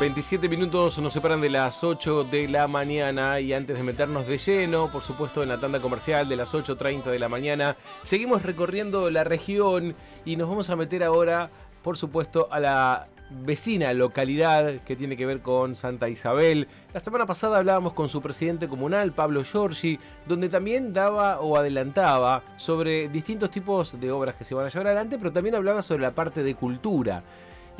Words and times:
27 0.00 0.48
minutos 0.48 0.98
nos 0.98 1.12
separan 1.12 1.42
de 1.42 1.50
las 1.50 1.84
8 1.84 2.24
de 2.24 2.48
la 2.48 2.66
mañana 2.66 3.38
y 3.38 3.52
antes 3.52 3.76
de 3.76 3.82
meternos 3.82 4.26
de 4.26 4.38
lleno, 4.38 4.90
por 4.90 5.02
supuesto 5.02 5.42
en 5.42 5.50
la 5.50 5.60
tanda 5.60 5.78
comercial 5.78 6.26
de 6.26 6.36
las 6.36 6.54
8.30 6.54 7.04
de 7.10 7.18
la 7.18 7.28
mañana, 7.28 7.76
seguimos 8.00 8.42
recorriendo 8.42 9.10
la 9.10 9.24
región 9.24 9.94
y 10.24 10.36
nos 10.36 10.48
vamos 10.48 10.70
a 10.70 10.76
meter 10.76 11.04
ahora, 11.04 11.50
por 11.82 11.98
supuesto, 11.98 12.48
a 12.50 12.60
la 12.60 13.08
vecina 13.28 13.92
localidad 13.92 14.80
que 14.86 14.96
tiene 14.96 15.18
que 15.18 15.26
ver 15.26 15.42
con 15.42 15.74
Santa 15.74 16.08
Isabel. 16.08 16.66
La 16.94 17.00
semana 17.00 17.26
pasada 17.26 17.58
hablábamos 17.58 17.92
con 17.92 18.08
su 18.08 18.22
presidente 18.22 18.68
comunal, 18.68 19.12
Pablo 19.12 19.44
Giorgi, 19.44 19.98
donde 20.26 20.48
también 20.48 20.94
daba 20.94 21.40
o 21.40 21.58
adelantaba 21.58 22.42
sobre 22.56 23.10
distintos 23.10 23.50
tipos 23.50 24.00
de 24.00 24.10
obras 24.10 24.34
que 24.36 24.46
se 24.46 24.54
van 24.54 24.64
a 24.64 24.70
llevar 24.70 24.86
adelante, 24.86 25.18
pero 25.18 25.30
también 25.30 25.56
hablaba 25.56 25.82
sobre 25.82 26.04
la 26.04 26.14
parte 26.14 26.42
de 26.42 26.54
cultura. 26.54 27.22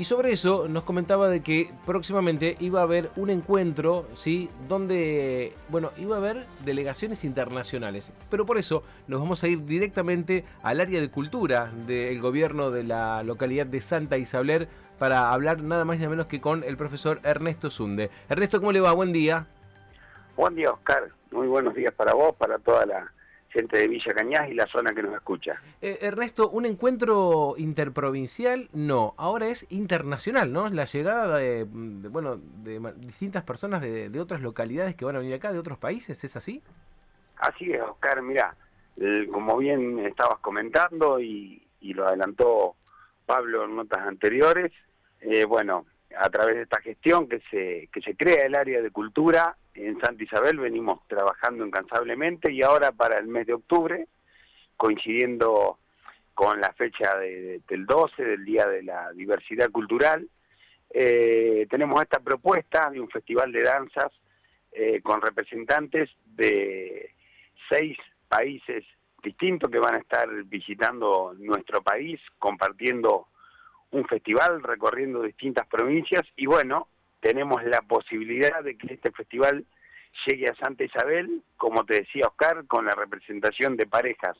Y 0.01 0.05
sobre 0.05 0.33
eso 0.33 0.67
nos 0.67 0.85
comentaba 0.85 1.29
de 1.29 1.43
que 1.43 1.75
próximamente 1.85 2.57
iba 2.59 2.81
a 2.81 2.85
haber 2.85 3.11
un 3.17 3.29
encuentro, 3.29 4.07
¿sí? 4.15 4.49
Donde, 4.67 5.53
bueno, 5.69 5.91
iba 5.99 6.17
a 6.17 6.19
haber 6.21 6.47
delegaciones 6.65 7.23
internacionales. 7.23 8.11
Pero 8.31 8.47
por 8.47 8.57
eso 8.57 8.83
nos 9.09 9.21
vamos 9.21 9.45
a 9.45 9.49
ir 9.49 9.67
directamente 9.67 10.47
al 10.63 10.81
área 10.81 11.03
de 11.03 11.11
cultura 11.11 11.71
del 11.87 12.19
gobierno 12.19 12.71
de 12.71 12.83
la 12.83 13.23
localidad 13.25 13.67
de 13.67 13.83
Santa 13.83 14.17
Isabel 14.17 14.69
para 14.99 15.35
hablar 15.35 15.61
nada 15.63 15.85
más 15.85 15.99
ni 15.99 16.05
nada 16.05 16.13
menos 16.13 16.29
que 16.29 16.41
con 16.41 16.65
el 16.65 16.79
profesor 16.79 17.21
Ernesto 17.23 17.69
Zunde. 17.69 18.09
Ernesto, 18.31 18.59
¿cómo 18.59 18.73
le 18.73 18.81
va? 18.81 18.93
Buen 18.93 19.13
día. 19.13 19.49
Buen 20.35 20.55
día, 20.55 20.71
Oscar. 20.71 21.11
Muy 21.31 21.47
buenos 21.47 21.75
días 21.75 21.93
para 21.93 22.15
vos, 22.15 22.35
para 22.37 22.59
toda 22.59 22.87
la 22.87 23.13
gente 23.51 23.79
de 23.79 23.89
Villa 23.89 24.13
Cañas 24.15 24.49
y 24.49 24.55
la 24.55 24.67
zona 24.67 24.93
que 24.93 25.03
nos 25.03 25.15
escucha. 25.15 25.61
Eh, 25.81 25.99
Ernesto, 26.03 26.49
un 26.51 26.67
encuentro 26.67 27.55
interprovincial, 27.59 28.69
no, 28.73 29.15
ahora 29.17 29.49
es 29.49 29.67
internacional, 29.71 30.53
¿no? 30.53 30.69
La 30.69 30.85
llegada 30.85 31.39
de, 31.39 31.65
bueno, 31.65 32.37
de 32.37 32.81
distintas 32.97 33.43
personas 33.43 33.83
de, 33.83 34.21
otras 34.21 34.41
localidades 34.41 34.95
que 34.95 35.05
van 35.05 35.17
a 35.17 35.19
venir 35.19 35.35
acá, 35.35 35.53
de 35.53 35.59
otros 35.59 35.79
países, 35.79 36.23
¿es 36.23 36.37
así? 36.37 36.63
Así 37.39 37.73
es, 37.73 37.81
Oscar, 37.81 38.23
mira, 38.23 38.55
como 39.33 39.57
bien 39.57 39.99
estabas 40.01 40.39
comentando 40.41 41.21
y, 41.21 41.67
lo 41.81 42.07
adelantó 42.07 42.77
Pablo 43.27 43.65
en 43.65 43.77
notas 43.77 44.07
anteriores, 44.07 44.71
eh, 45.21 45.45
bueno, 45.45 45.87
a 46.17 46.29
través 46.29 46.57
de 46.57 46.63
esta 46.63 46.81
gestión 46.81 47.29
que 47.29 47.41
se, 47.51 47.89
que 47.93 48.01
se 48.03 48.15
crea 48.15 48.45
el 48.45 48.55
área 48.55 48.83
de 48.83 48.91
cultura 48.91 49.57
en 49.75 50.01
Santa 50.01 50.23
Isabel, 50.23 50.59
venimos 50.59 51.07
trabajando 51.07 51.67
incansablemente 51.67 52.53
y 52.53 52.63
ahora 52.63 52.93
para 52.93 53.19
el 53.19 53.27
mes 53.27 53.47
de 53.47 53.55
octubre, 53.55 54.07
coincidiendo 54.77 55.79
con 56.35 56.61
la 56.61 56.73
fecha 56.73 57.17
del 57.19 57.87
12, 57.87 58.25
del 58.25 58.45
Día 58.45 58.67
de 58.67 58.83
la 58.83 59.13
Diversidad 59.13 59.71
Cultural, 59.71 60.29
eh, 60.93 61.67
tenemos 61.71 62.03
esta 62.03 62.19
propuesta 62.19 62.91
de 62.91 63.01
un 63.01 63.09
festival 63.09 63.53
de 63.53 63.63
danzas 63.63 64.13
eh, 64.73 65.01
con 65.03 65.21
representantes 65.21 66.11
de 66.25 67.15
seis 67.69 67.97
países 68.29 68.85
distintos 69.23 69.71
que 69.71 69.79
van 69.79 69.95
a 69.95 69.99
estar 69.99 70.29
visitando 70.45 71.35
nuestro 71.39 71.83
país, 71.83 72.21
compartiendo 72.39 73.29
un 73.91 74.05
festival 74.07 74.63
recorriendo 74.63 75.23
distintas 75.23 75.67
provincias 75.67 76.23
y 76.37 76.47
bueno, 76.47 76.89
tenemos 77.21 77.63
la 77.65 77.83
posibilidad 77.83 78.63
de 78.63 78.77
que 78.77 78.95
este 78.95 79.11
festival 79.13 79.65
llegue 80.27 80.49
a 80.49 80.55
Santa 80.57 80.85
Isabel, 80.85 81.43
como 81.57 81.85
te 81.85 82.01
decía 82.01 82.27
Oscar, 82.27 82.67
con 82.67 82.87
la 82.87 82.95
representación 82.95 83.77
de 83.77 83.87
parejas 83.87 84.37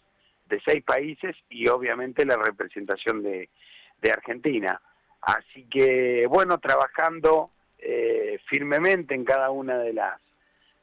de 0.49 0.61
seis 0.67 0.83
países 0.83 1.37
y 1.49 1.69
obviamente 1.69 2.25
la 2.27 2.37
representación 2.37 3.23
de, 3.23 3.49
Argentina. 4.13 4.81
Así 5.21 5.67
que 5.71 6.27
bueno, 6.27 6.59
trabajando 6.59 7.51
eh, 7.79 8.41
firmemente 8.49 9.15
en 9.15 9.25
cada 9.25 9.51
una 9.51 9.79
de 9.79 9.93
las 9.93 10.19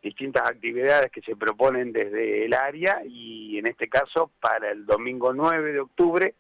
distintas 0.02 0.48
actividades 0.48 1.12
que 1.12 1.22
se 1.22 1.36
proponen 1.36 1.92
desde 1.92 2.46
el 2.46 2.54
área 2.54 3.02
y 3.06 3.58
en 3.58 3.68
este 3.68 3.90
caso 3.90 4.32
para 4.40 4.72
el 4.72 4.86
domingo 4.86 5.34
9 5.34 5.74
de 5.74 5.80
octubre 5.80 6.36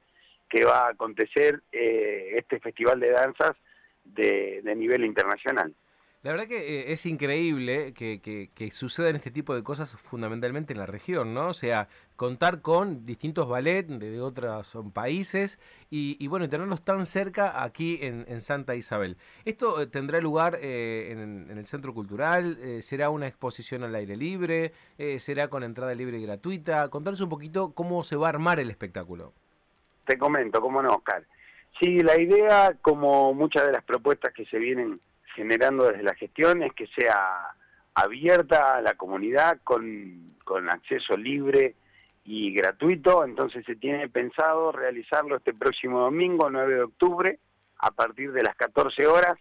que 0.48 0.64
va 0.64 0.86
a 0.86 0.92
acontecer 0.92 1.62
eh, 1.72 2.34
este 2.36 2.60
festival 2.60 3.00
de 3.00 3.10
danzas 3.10 3.58
de, 4.14 4.62
nivel 4.76 5.06
internacional. 5.06 5.74
La 6.24 6.32
verdad 6.32 6.48
que 6.48 6.80
eh, 6.80 6.92
es 6.92 7.06
increíble 7.06 7.94
que, 7.94 8.20
que, 8.20 8.72
sucedan 8.72 9.16
este 9.16 9.32
tipo 9.32 9.56
de 9.56 9.64
cosas 9.64 9.96
fundamentalmente 9.96 10.74
en 10.74 10.80
la 10.80 10.86
región, 10.88 11.34
¿no? 11.34 11.50
O 11.50 11.54
sea, 11.54 11.88
contar 12.16 12.62
con 12.62 13.06
distintos 13.06 13.48
ballets 13.48 14.00
de, 14.00 14.20
otros 14.20 14.76
países 14.94 15.60
y, 15.90 16.18
y, 16.20 16.28
bueno, 16.28 16.50
tenerlos 16.50 16.84
tan 16.84 17.06
cerca 17.06 17.64
aquí 17.64 18.00
en, 18.02 18.42
Santa 18.42 18.76
Isabel. 18.76 19.16
¿Esto 19.46 19.80
eh, 19.82 19.88
tendrá 19.88 20.20
lugar 20.20 20.58
en, 20.62 21.50
el 21.50 21.66
Centro 21.66 21.94
Cultural? 21.94 22.58
¿Será 22.82 23.10
una 23.10 23.28
exposición 23.28 23.84
al 23.84 23.96
aire 23.96 24.18
libre? 24.18 24.74
¿Será 25.20 25.50
con 25.50 25.64
entrada 25.64 25.94
libre 25.94 26.18
y 26.18 26.24
gratuita? 26.24 26.90
Contanos 26.90 27.22
un 27.22 27.30
poquito 27.30 27.74
cómo 27.74 28.04
se 28.04 28.16
va 28.16 28.28
a 28.28 28.30
armar 28.30 28.60
el 28.60 28.70
espectáculo. 28.70 29.34
Te 30.06 30.18
comento, 30.18 30.60
cómo 30.62 30.82
no, 30.82 30.90
Oscar. 30.96 31.24
Sí, 31.80 32.00
la 32.00 32.20
idea, 32.20 32.76
como 32.82 33.34
muchas 33.34 33.66
de 33.66 33.72
las 33.72 33.84
propuestas 33.84 34.34
que 34.34 34.46
se 34.46 34.58
vienen 34.58 35.00
generando 35.36 35.86
desde 35.86 36.04
la 36.04 36.16
gestión, 36.16 36.64
es 36.64 36.74
que 36.74 36.88
sea 36.88 37.56
abierta 37.94 38.76
a 38.76 38.82
la 38.82 38.96
comunidad 38.96 39.60
con, 39.64 40.36
con 40.44 40.70
acceso 40.70 41.16
libre 41.16 41.76
y 42.26 42.54
gratuito, 42.54 43.24
entonces 43.24 43.66
se 43.66 43.76
tiene 43.76 44.10
pensado 44.10 44.72
realizarlo 44.72 45.38
este 45.38 45.54
próximo 45.54 46.00
domingo, 46.00 46.50
9 46.50 46.76
de 46.76 46.82
octubre, 46.82 47.40
a 47.78 47.92
partir 47.92 48.32
de 48.34 48.42
las 48.42 48.56
14 48.56 49.08
horas, 49.08 49.38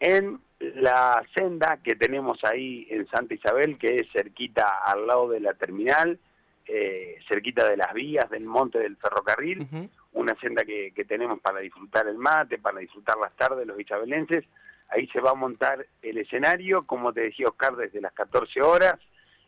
en 0.00 0.40
la 0.58 1.22
senda 1.34 1.78
que 1.82 1.94
tenemos 1.94 2.42
ahí 2.44 2.86
en 2.90 3.06
Santa 3.08 3.34
Isabel, 3.34 3.76
que 3.78 3.96
es 3.96 4.06
cerquita 4.12 4.78
al 4.84 5.06
lado 5.06 5.28
de 5.28 5.40
la 5.40 5.54
terminal, 5.54 6.18
eh, 6.66 7.18
cerquita 7.28 7.68
de 7.68 7.76
las 7.76 7.92
vías 7.92 8.28
del 8.30 8.44
monte 8.44 8.78
del 8.78 8.96
ferrocarril, 8.96 9.90
una 10.16 10.34
senda 10.40 10.64
que, 10.64 10.92
tenemos 11.06 11.40
para 11.40 11.60
disfrutar 11.60 12.08
el 12.08 12.16
mate, 12.16 12.58
para 12.58 12.80
disfrutar 12.80 13.16
las 13.18 13.34
tardes 13.36 13.66
los 13.66 13.78
isabelenses. 13.78 14.44
Ahí 14.88 15.06
se 15.08 15.20
va 15.20 15.30
a 15.30 15.34
montar 15.34 15.86
el 16.02 16.18
escenario, 16.18 16.86
como 16.86 17.12
te 17.12 17.22
decía 17.22 17.48
Oscar, 17.48 17.76
desde 17.76 18.00
las 18.00 18.12
14 18.12 18.62
horas, 18.62 18.94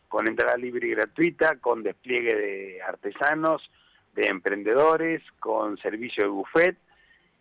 con 0.07 0.27
entrada 0.27 0.57
libre 0.57 0.87
y 0.87 0.91
gratuita, 0.91 1.57
con 1.57 1.81
despliegue 1.81 2.35
de 2.35 2.81
artesanos, 2.81 3.69
de 4.13 4.27
emprendedores, 4.27 5.23
con 5.39 5.77
servicio 5.77 6.23
de 6.23 6.29
buffet 6.29 6.77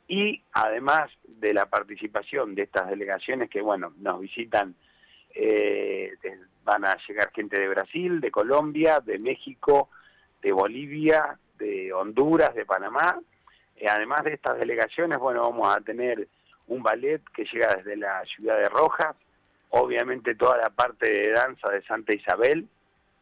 y 0.06 0.42
además 0.52 1.10
de 1.24 1.52
la 1.52 1.66
participación 1.66 2.54
de 2.54 2.62
estas 2.62 2.88
delegaciones 2.88 3.50
que, 3.50 3.60
bueno, 3.60 3.92
nos 3.98 4.20
visitan 4.20 4.74
eh, 5.34 6.14
van 6.64 6.84
a 6.86 6.96
llegar 7.06 7.30
gente 7.34 7.60
de 7.60 7.68
Brasil, 7.68 8.20
de 8.20 8.30
Colombia, 8.30 9.00
de 9.00 9.18
México, 9.18 9.90
de 10.42 10.52
Bolivia, 10.52 11.38
de 11.58 11.92
Honduras, 11.92 12.54
de 12.54 12.64
Panamá. 12.64 13.20
Eh, 13.76 13.86
además 13.88 14.24
de 14.24 14.34
estas 14.34 14.58
delegaciones, 14.58 15.18
bueno, 15.18 15.42
vamos 15.42 15.76
a 15.76 15.80
tener 15.80 16.28
un 16.68 16.82
ballet 16.82 17.22
que 17.34 17.44
llega 17.44 17.76
desde 17.76 17.96
la 17.96 18.22
ciudad 18.24 18.56
de 18.58 18.68
Rojas, 18.68 19.16
obviamente 19.70 20.34
toda 20.34 20.56
la 20.58 20.70
parte 20.70 21.10
de 21.10 21.32
danza 21.32 21.70
de 21.70 21.82
Santa 21.82 22.14
Isabel, 22.14 22.68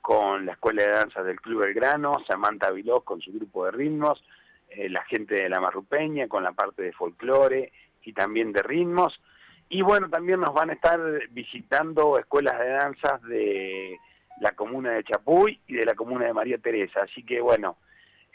con 0.01 0.47
la 0.47 0.53
Escuela 0.53 0.85
de 0.85 0.91
Danza 0.91 1.23
del 1.23 1.41
Club 1.41 1.65
Belgrano, 1.65 2.23
Samantha 2.29 2.71
Vilós 2.71 3.03
con 3.03 3.21
su 3.21 3.33
grupo 3.33 3.65
de 3.65 3.73
ritmos, 3.73 4.23
eh, 4.71 4.89
la 4.89 5.03
gente 5.05 5.35
de 5.35 5.49
la 5.49 5.61
Marrupeña 5.61 6.29
con 6.29 6.45
la 6.45 6.53
parte 6.53 6.83
de 6.83 6.93
folclore 6.93 7.73
y 8.05 8.13
también 8.13 8.53
de 8.53 8.63
ritmos. 8.63 9.21
Y 9.69 9.83
bueno, 9.83 10.09
también 10.09 10.41
nos 10.41 10.55
van 10.55 10.71
a 10.71 10.75
estar 10.75 11.01
visitando 11.31 12.19
escuelas 12.19 12.59
de 12.59 12.69
danzas 12.69 13.21
de 13.23 13.99
la 14.41 14.53
comuna 14.53 14.93
de 14.93 15.03
Chapuy 15.03 15.59
y 15.67 15.75
de 15.75 15.85
la 15.85 15.95
comuna 15.95 16.27
de 16.27 16.33
María 16.33 16.59
Teresa. 16.59 17.01
Así 17.03 17.25
que 17.25 17.41
bueno, 17.41 17.77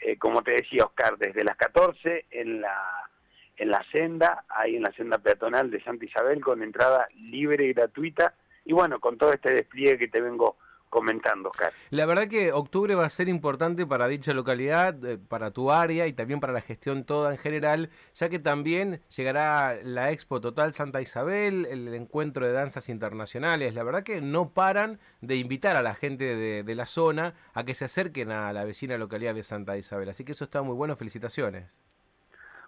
eh, 0.04 0.18
como 0.18 0.42
te 0.42 0.52
decía 0.52 0.84
Oscar, 0.84 1.16
desde 1.18 1.44
las 1.44 1.56
14 1.56 2.26
en 2.30 2.60
la, 2.60 3.08
en 3.56 3.70
la 3.70 3.84
senda, 3.92 4.44
ahí 4.48 4.76
en 4.76 4.82
la 4.82 4.92
senda 4.92 5.18
peatonal 5.18 5.70
de 5.70 5.82
Santa 5.82 6.04
Isabel, 6.04 6.40
con 6.40 6.62
entrada 6.62 7.08
libre 7.14 7.66
y 7.66 7.72
gratuita. 7.72 8.34
Y 8.64 8.72
bueno, 8.72 9.00
con 9.00 9.18
todo 9.18 9.32
este 9.32 9.52
despliegue 9.52 9.98
que 9.98 10.08
te 10.08 10.20
vengo 10.20 10.56
comentando, 10.92 11.48
Oscar. 11.48 11.72
La 11.88 12.04
verdad 12.04 12.28
que 12.28 12.52
octubre 12.52 12.94
va 12.94 13.06
a 13.06 13.08
ser 13.08 13.30
importante 13.30 13.86
para 13.86 14.08
dicha 14.08 14.34
localidad, 14.34 15.02
eh, 15.06 15.16
para 15.16 15.50
tu 15.50 15.70
área 15.70 16.06
y 16.06 16.12
también 16.12 16.38
para 16.38 16.52
la 16.52 16.60
gestión 16.60 17.04
toda 17.04 17.32
en 17.32 17.38
general, 17.38 17.88
ya 18.14 18.28
que 18.28 18.38
también 18.38 19.00
llegará 19.08 19.74
la 19.82 20.10
Expo 20.10 20.42
Total 20.42 20.74
Santa 20.74 21.00
Isabel, 21.00 21.64
el 21.64 21.94
encuentro 21.94 22.46
de 22.46 22.52
danzas 22.52 22.90
internacionales. 22.90 23.74
La 23.74 23.84
verdad 23.84 24.02
que 24.02 24.20
no 24.20 24.50
paran 24.50 25.00
de 25.22 25.36
invitar 25.36 25.76
a 25.76 25.82
la 25.82 25.94
gente 25.94 26.36
de, 26.36 26.62
de 26.62 26.74
la 26.74 26.84
zona 26.84 27.34
a 27.54 27.64
que 27.64 27.72
se 27.72 27.86
acerquen 27.86 28.30
a 28.30 28.52
la 28.52 28.64
vecina 28.64 28.98
localidad 28.98 29.34
de 29.34 29.42
Santa 29.42 29.78
Isabel. 29.78 30.10
Así 30.10 30.26
que 30.26 30.32
eso 30.32 30.44
está 30.44 30.60
muy 30.60 30.74
bueno, 30.74 30.94
felicitaciones. 30.94 31.80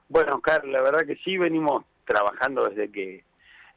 Bueno, 0.09 0.37
Oscar, 0.37 0.65
la 0.65 0.81
verdad 0.81 1.05
que 1.07 1.17
sí, 1.17 1.37
venimos 1.37 1.85
trabajando 2.07 2.71
desde 2.71 2.91
que 2.91 3.23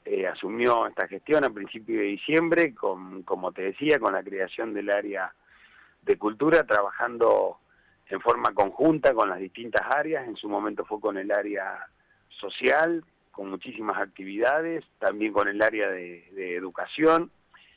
eh, 0.09 0.25
asumió 0.25 0.87
esta 0.87 1.05
gestión 1.05 1.43
a 1.43 1.49
principios 1.49 1.99
de 1.99 2.05
diciembre, 2.05 2.73
con, 2.73 3.23
como 3.23 3.51
te 3.51 3.63
decía, 3.63 3.99
con 3.99 4.13
la 4.13 4.23
creación 4.23 4.73
del 4.73 4.89
área 4.89 5.33
de 6.01 6.17
cultura, 6.17 6.63
trabajando 6.65 7.57
en 8.07 8.21
forma 8.21 8.53
conjunta 8.53 9.13
con 9.13 9.29
las 9.29 9.39
distintas 9.39 9.81
áreas, 9.93 10.25
en 10.25 10.37
su 10.37 10.47
momento 10.47 10.85
fue 10.85 11.01
con 11.01 11.17
el 11.17 11.29
área 11.29 11.85
social, 12.29 13.03
con 13.31 13.49
muchísimas 13.49 13.97
actividades, 13.97 14.85
también 14.97 15.33
con 15.33 15.49
el 15.49 15.61
área 15.61 15.89
de, 15.89 16.55
educación, 16.55 17.29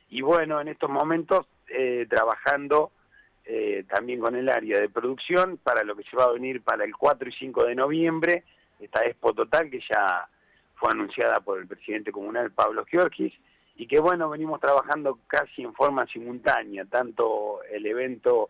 y 0.08 0.22
bueno, 0.22 0.60
en 0.60 0.68
estos 0.68 0.88
momentos 0.88 1.46
eh, 1.66 2.06
trabajando 2.08 2.92
eh, 3.44 3.84
también 3.88 4.20
con 4.20 4.36
el 4.36 4.48
área 4.48 4.78
de 4.78 4.88
producción 4.88 5.56
para 5.56 5.82
lo 5.82 5.96
que 5.96 6.04
se 6.04 6.16
va 6.16 6.24
a 6.24 6.32
venir 6.32 6.62
para 6.62 6.84
el 6.84 6.94
4 6.94 7.28
y 7.28 7.32
5 7.32 7.64
de 7.64 7.74
noviembre, 7.74 8.44
esta 8.78 9.04
Expo 9.04 9.34
Total 9.34 9.68
que 9.68 9.80
ya 9.80 10.28
fue 10.80 10.90
anunciada 10.92 11.40
por 11.40 11.58
el 11.58 11.66
presidente 11.66 12.10
comunal 12.10 12.50
Pablo 12.52 12.86
Giorgis, 12.86 13.34
y 13.76 13.86
que 13.86 14.00
bueno, 14.00 14.30
venimos 14.30 14.60
trabajando 14.60 15.18
casi 15.26 15.62
en 15.62 15.74
forma 15.74 16.06
simultánea, 16.06 16.86
tanto 16.86 17.62
el 17.70 17.84
evento 17.84 18.48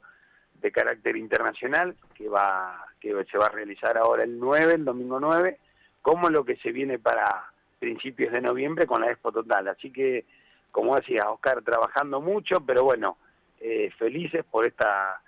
de 0.54 0.70
carácter 0.70 1.16
internacional 1.16 1.96
que 2.14 2.28
va 2.28 2.86
que 3.00 3.14
se 3.30 3.38
va 3.38 3.46
a 3.46 3.50
realizar 3.50 3.96
ahora 3.96 4.24
el 4.24 4.38
9, 4.38 4.74
el 4.74 4.84
domingo 4.84 5.18
9, 5.18 5.58
como 6.02 6.28
lo 6.28 6.44
que 6.44 6.56
se 6.56 6.70
viene 6.70 6.98
para 6.98 7.50
principios 7.78 8.32
de 8.32 8.42
noviembre 8.42 8.86
con 8.86 9.00
la 9.00 9.10
Expo 9.10 9.32
Total. 9.32 9.66
Así 9.68 9.90
que, 9.90 10.26
como 10.70 10.96
decía 10.96 11.30
Oscar, 11.30 11.62
trabajando 11.62 12.20
mucho, 12.20 12.60
pero 12.60 12.84
bueno, 12.84 13.16
eh, 13.60 13.90
felices 13.98 14.44
por 14.44 14.66
esta 14.66 15.20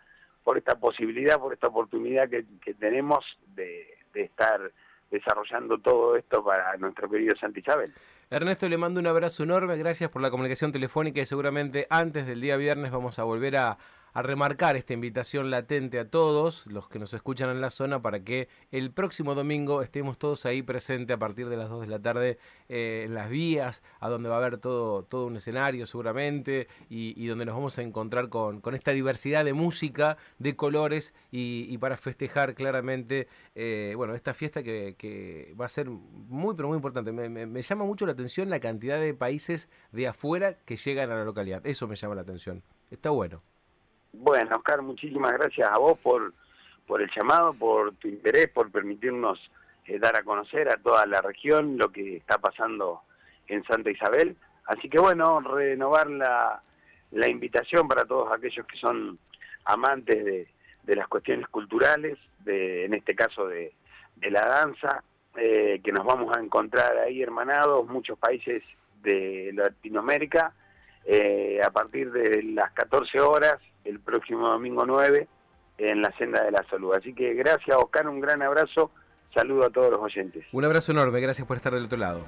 por 0.45 0.59
esta 0.59 0.75
posibilidad, 0.75 1.39
por 1.39 1.53
esta 1.53 1.69
oportunidad 1.69 2.29
que, 2.29 2.45
tenemos 2.75 3.25
de, 3.55 3.97
de 4.13 4.23
estar 4.23 4.73
desarrollando 5.13 5.79
todo 5.79 6.17
esto 6.17 6.43
para 6.43 6.77
nuestro 6.79 7.09
querido 7.09 7.37
Santa 7.37 7.61
Isabel. 7.61 7.93
Ernesto, 8.31 8.69
le 8.69 8.79
mando 8.79 8.99
un 8.99 9.07
abrazo 9.07 9.43
enorme, 9.43 9.77
gracias 9.77 10.11
por 10.11 10.23
la 10.23 10.31
comunicación 10.31 10.73
telefónica 10.73 11.21
y 11.21 11.27
seguramente 11.27 11.87
antes 11.91 12.27
del 12.27 12.41
día 12.41 12.57
viernes 12.57 12.91
vamos 12.91 13.19
a 13.19 13.25
volver 13.25 13.59
a, 13.59 13.77
a 14.15 14.23
remarcar 14.23 14.77
esta 14.77 14.93
invitación 14.93 15.51
latente 15.51 15.99
a 15.99 16.09
todos 16.09 16.67
los 16.67 16.89
que 16.89 16.99
nos 16.99 17.15
escuchan 17.15 17.51
en 17.51 17.61
la 17.61 17.71
zona 17.71 18.03
para 18.03 18.21
que 18.21 18.49
el 18.71 18.91
próximo 18.91 19.35
domingo 19.35 19.83
estemos 19.83 20.19
todos 20.19 20.45
ahí 20.47 20.63
presentes 20.63 21.15
a 21.15 21.19
partir 21.19 21.49
de 21.49 21.57
las 21.57 21.71
2 21.71 21.83
de 21.83 21.87
la 21.87 21.99
tarde 22.01 22.39
eh, 22.69 23.05
en 23.07 23.15
las 23.15 23.31
vías, 23.31 23.83
a 24.01 24.09
donde 24.09 24.29
va 24.29 24.37
a 24.37 24.39
haber 24.39 24.59
todo, 24.59 25.05
todo 25.05 25.27
un 25.27 25.37
escenario 25.37 25.87
seguramente 25.87 26.69
y, 26.89 27.27
donde 27.27 27.47
nos 27.47 27.55
vamos 27.55 27.79
a 27.79 27.83
encontrar 27.83 28.29
con, 28.29 28.61
con, 28.61 28.75
esta 28.75 28.91
diversidad 28.91 29.45
de 29.45 29.55
música, 29.55 30.19
de 30.39 30.57
colores 30.57 31.15
y, 31.31 31.77
para 31.79 31.97
festejar 31.97 32.55
claramente 32.55 33.29
eh, 33.55 33.95
bueno, 33.97 34.15
esta 34.15 34.35
fiesta 34.35 34.63
que, 34.63 34.95
que, 34.97 35.55
va 35.61 35.67
a 35.67 35.69
ser 35.69 35.89
muy 35.89 36.55
pero 36.55 36.69
muy 36.69 36.77
importante. 36.77 37.13
Me, 37.13 37.29
me 37.29 37.63
llama 37.63 37.85
mucho 37.85 38.07
la 38.07 38.13
atención 38.13 38.51
la 38.51 38.61
cantidad 38.61 39.01
de 39.01 39.15
países 39.15 39.69
de 39.91 40.07
afuera 40.07 40.59
que 40.65 40.77
llegan 40.77 41.11
a 41.11 41.17
la 41.17 41.25
localidad. 41.25 41.67
Eso 41.67 41.89
me 41.89 41.97
llama 41.97 42.15
la 42.15 42.23
atención. 42.23 42.63
Está 42.91 43.11
bueno. 43.11 43.43
Bueno, 44.13 44.57
Oscar, 44.57 44.83
muchísimas 44.83 45.33
gracias 45.33 45.69
a 45.71 45.79
vos 45.79 45.99
por, 45.99 46.33
por 46.87 47.01
el 47.01 47.11
llamado, 47.17 47.55
por 47.55 47.95
tu 47.97 48.09
interés, 48.09 48.49
por 48.49 48.71
permitirnos 48.71 49.39
eh, 49.87 49.99
dar 49.99 50.17
a 50.17 50.23
conocer 50.23 50.69
a 50.69 50.77
toda 50.77 51.07
la 51.07 51.21
región 51.23 51.79
lo 51.79 51.91
que 51.91 52.17
está 52.17 52.39
pasando 52.39 53.03
en 53.49 53.65
Santa 53.65 53.91
Isabel. 53.91 54.37
Así 54.67 54.89
que 54.89 54.99
bueno, 54.99 55.41
renovar 55.41 56.11
la, 56.11 56.63
la 57.11 57.29
invitación 57.29 57.89
para 57.89 58.05
todos 58.05 58.33
aquellos 58.33 58.67
que 58.67 58.77
son 58.77 59.19
amantes 59.65 60.25
de, 60.25 60.49
de 60.83 60.97
las 60.97 61.09
cuestiones 61.09 61.49
culturales, 61.49 62.19
de, 62.41 62.85
en 62.85 62.95
este 62.95 63.15
caso 63.15 63.49
de, 63.49 63.73
de 64.17 64.31
la 64.31 64.47
danza, 64.47 65.03
eh, 65.37 65.81
que 65.83 65.93
nos 65.93 66.05
vamos 66.05 66.37
a 66.37 66.41
encontrar 66.41 66.99
ahí 66.99 67.23
hermanados, 67.23 67.89
muchos 67.89 68.19
países 68.19 68.63
de 69.03 69.51
Latinoamérica, 69.55 70.53
eh, 71.05 71.61
a 71.65 71.71
partir 71.71 72.11
de 72.13 72.43
las 72.43 72.73
14 72.73 73.21
horas 73.21 73.59
el 73.85 74.01
próximo 74.01 74.49
domingo 74.49 74.87
9 74.87 75.29
en 75.79 76.03
la 76.03 76.13
senda 76.17 76.43
de 76.45 76.51
la 76.51 76.65
salud. 76.69 76.95
Así 76.95 77.15
que 77.15 77.35
gracias 77.35 77.77
Oscar, 77.77 78.09
un 78.09 78.21
gran 78.21 78.43
abrazo, 78.43 78.91
saludo 79.35 79.67
a 79.67 79.71
todos 79.71 79.91
los 79.91 80.01
oyentes. 80.01 80.45
Un 80.53 80.65
abrazo 80.65 80.93
enorme, 80.93 81.21
gracias 81.21 81.47
por 81.47 81.57
estar 81.57 81.75
del 81.75 81.85
otro 81.85 81.99
lado. 81.99 82.25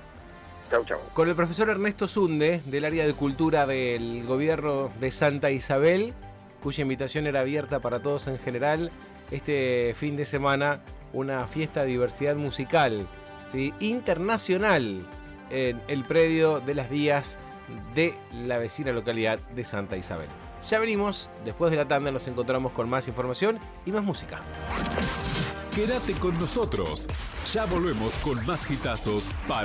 Chau, 0.70 0.84
chau. 0.84 0.98
Con 1.12 1.28
el 1.28 1.36
profesor 1.36 1.68
Ernesto 1.68 2.08
Zunde, 2.08 2.60
del 2.66 2.84
área 2.84 3.06
de 3.06 3.14
cultura 3.14 3.66
del 3.66 4.24
gobierno 4.24 4.90
de 4.98 5.10
Santa 5.10 5.50
Isabel, 5.50 6.14
cuya 6.62 6.82
invitación 6.82 7.26
era 7.26 7.40
abierta 7.40 7.80
para 7.80 8.00
todos 8.00 8.26
en 8.26 8.38
general, 8.38 8.90
este 9.30 9.92
fin 9.94 10.16
de 10.16 10.24
semana 10.24 10.80
una 11.12 11.46
fiesta 11.46 11.82
de 11.82 11.88
diversidad 11.88 12.36
musical 12.36 13.06
¿sí? 13.44 13.72
internacional 13.80 15.06
en 15.50 15.80
el 15.88 16.04
predio 16.04 16.60
de 16.60 16.74
las 16.74 16.90
vías 16.90 17.38
de 17.94 18.14
la 18.32 18.58
vecina 18.58 18.92
localidad 18.92 19.38
de 19.38 19.64
Santa 19.64 19.96
Isabel. 19.96 20.28
Ya 20.68 20.78
venimos, 20.78 21.30
después 21.44 21.70
de 21.70 21.76
la 21.76 21.86
tanda 21.86 22.10
nos 22.10 22.26
encontramos 22.26 22.72
con 22.72 22.88
más 22.88 23.06
información 23.08 23.58
y 23.84 23.92
más 23.92 24.02
música. 24.02 24.40
Quédate 25.74 26.14
con 26.14 26.38
nosotros, 26.38 27.06
ya 27.52 27.66
volvemos 27.66 28.14
con 28.18 28.44
más 28.46 28.64
gitazos 28.66 29.28
para... 29.48 29.62